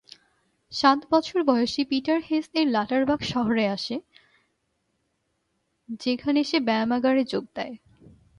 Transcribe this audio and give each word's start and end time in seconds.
সাত 0.71 0.99
বছর 1.11 1.43
বয়সী 1.43 1.83
পিটার 1.85 2.19
হেস-এর 2.29 2.67
লটারবাখ 2.67 3.21
শহরে 3.23 3.65
আসে, 3.67 3.95
যেখানে 5.99 6.43
সে 6.43 6.57
ব্যায়ামাগারে 6.59 7.23
যোগ 7.23 7.45
দেয়। 7.55 7.75